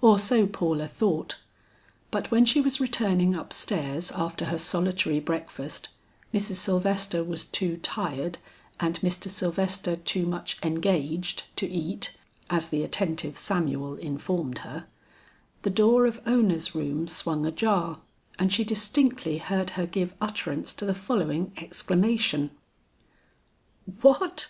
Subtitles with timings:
[0.00, 1.38] Or so Paula thought;
[2.12, 5.88] but when she was returning up stairs after her solitary breakfast
[6.32, 6.54] Mrs.
[6.54, 8.38] Sylvester was too tired
[8.78, 9.28] and Mr.
[9.28, 12.14] Sylvester too much engaged to eat,
[12.48, 14.86] as the attentive Samuel informed her
[15.62, 17.98] the door of Ona's room swung ajar,
[18.38, 22.52] and she distinctly heard her give utterance to the following exclamation:
[24.00, 24.46] "What!